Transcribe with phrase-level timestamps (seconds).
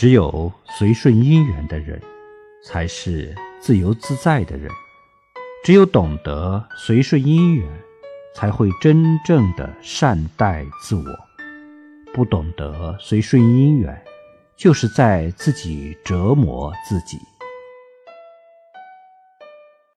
[0.00, 2.00] 只有随顺因缘的人
[2.64, 4.70] 才是自由自在的人。
[5.62, 7.68] 只有懂得随顺因缘
[8.34, 11.04] 才会真正的善待自我。
[12.14, 14.02] 不懂得随顺因缘
[14.56, 17.18] 就是在自己折磨自己。